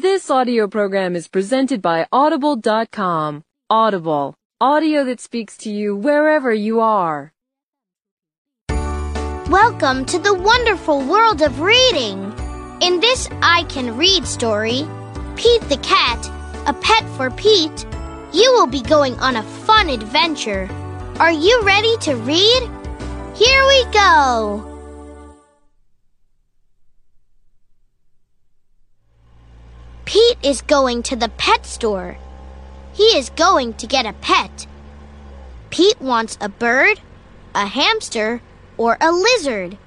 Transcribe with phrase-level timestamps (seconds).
[0.00, 3.44] This audio program is presented by Audible.com.
[3.68, 7.34] Audible, audio that speaks to you wherever you are.
[9.50, 12.32] Welcome to the wonderful world of reading.
[12.80, 14.88] In this I Can Read story,
[15.36, 16.26] Pete the Cat,
[16.66, 17.84] a pet for Pete,
[18.32, 20.66] you will be going on a fun adventure.
[21.18, 22.62] Are you ready to read?
[23.34, 24.69] Here we go!
[30.10, 32.18] Pete is going to the pet store.
[32.92, 34.66] He is going to get a pet.
[35.70, 37.00] Pete wants a bird,
[37.54, 38.42] a hamster,
[38.76, 39.78] or a lizard.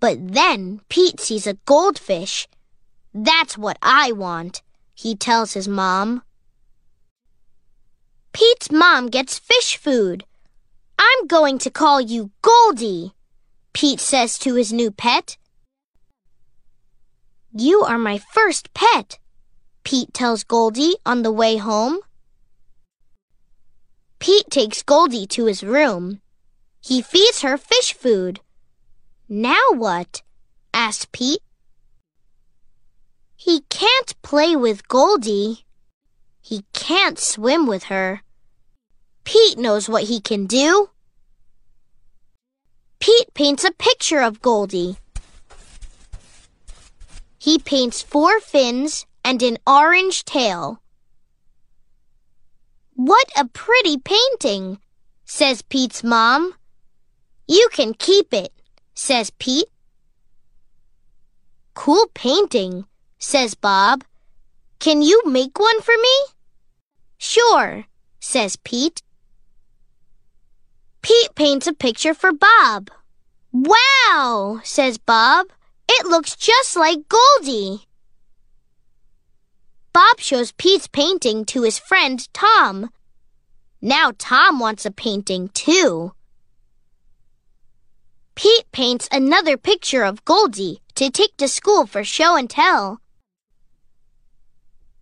[0.00, 2.48] But then Pete sees a goldfish.
[3.14, 4.60] That's what I want,
[4.96, 6.24] he tells his mom.
[8.32, 10.24] Pete's mom gets fish food.
[10.98, 13.14] I'm going to call you Goldie,
[13.72, 15.36] Pete says to his new pet.
[17.56, 19.20] You are my first pet,
[19.84, 22.00] Pete tells Goldie on the way home.
[24.18, 26.20] Pete takes Goldie to his room.
[26.80, 28.40] He feeds her fish food.
[29.28, 30.22] Now what?
[30.72, 31.42] asked Pete.
[33.36, 35.64] He can't play with Goldie.
[36.42, 38.22] He can't swim with her.
[39.22, 40.90] Pete knows what he can do.
[42.98, 44.98] Pete paints a picture of Goldie.
[47.44, 50.80] He paints four fins and an orange tail.
[52.94, 54.78] What a pretty painting,
[55.26, 56.54] says Pete's mom.
[57.46, 58.50] You can keep it,
[58.94, 59.68] says Pete.
[61.74, 62.86] Cool painting,
[63.18, 64.04] says Bob.
[64.78, 66.16] Can you make one for me?
[67.18, 67.84] Sure,
[68.20, 69.02] says Pete.
[71.02, 72.90] Pete paints a picture for Bob.
[73.52, 75.48] Wow, says Bob.
[75.88, 77.86] It looks just like Goldie.
[79.92, 82.90] Bob shows Pete's painting to his friend Tom.
[83.80, 86.12] Now Tom wants a painting too.
[88.34, 93.00] Pete paints another picture of Goldie to take to school for show and tell.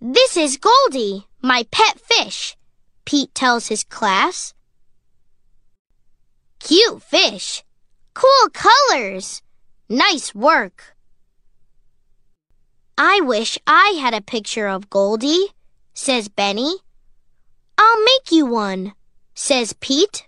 [0.00, 2.56] This is Goldie, my pet fish,
[3.06, 4.52] Pete tells his class.
[6.58, 7.62] Cute fish.
[8.12, 9.40] Cool colors.
[9.88, 10.96] Nice work.
[12.96, 15.48] I wish I had a picture of Goldie,
[15.92, 16.76] says Benny.
[17.76, 18.94] I'll make you one,
[19.34, 20.24] says Pete.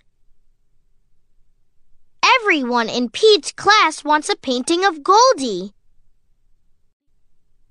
[2.41, 5.73] Everyone in Pete's class wants a painting of Goldie.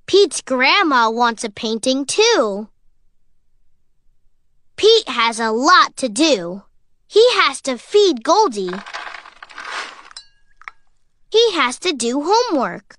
[0.08, 2.70] Pete's grandma wants a painting too.
[4.76, 6.64] Pete has a lot to do.
[7.08, 8.72] He has to feed Goldie.
[11.36, 12.96] He has to do homework.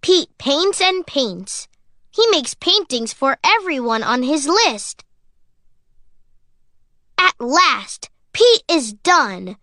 [0.00, 1.68] Pete paints and paints.
[2.10, 5.04] He makes paintings for everyone on his list.
[7.18, 9.56] At last, Pete is done.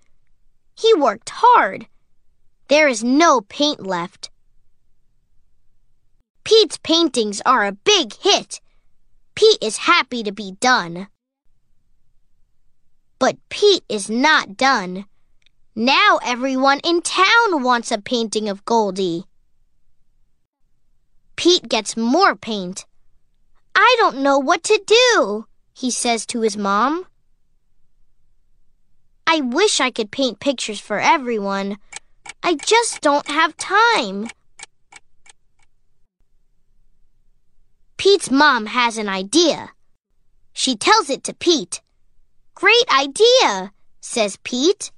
[0.75, 1.87] He worked hard.
[2.67, 4.29] There is no paint left.
[6.43, 8.61] Pete's paintings are a big hit.
[9.33, 11.07] Pete is happy to be done.
[13.17, 15.05] But Pete is not done.
[15.75, 19.23] Now everyone in town wants a painting of Goldie.
[21.35, 22.85] Pete gets more paint.
[23.75, 27.05] I don't know what to do, he says to his mom.
[29.25, 31.77] I wish I could paint pictures for everyone.
[32.41, 34.27] I just don't have time.
[37.95, 39.69] Pete's mom has an idea.
[40.51, 41.81] She tells it to Pete.
[42.55, 43.71] Great idea,
[44.01, 44.91] says Pete.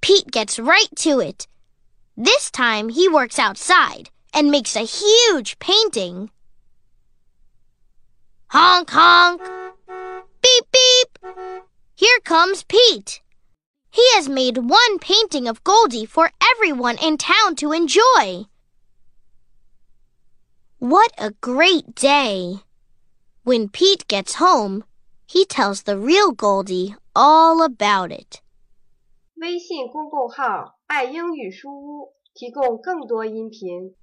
[0.00, 1.46] Pete gets right to it.
[2.16, 6.30] This time he works outside and makes a huge painting.
[8.48, 9.42] Honk honk!
[10.42, 11.18] Beep beep!
[11.94, 13.20] Here comes Pete.
[13.90, 18.46] He has made one painting of Goldie for everyone in town to enjoy.
[20.78, 22.60] What a great day!
[23.42, 24.84] When Pete gets home,
[25.26, 28.40] he tells the real Goldie all about it.
[29.40, 33.94] 微信公众号“爱英语书屋”提供更多音频。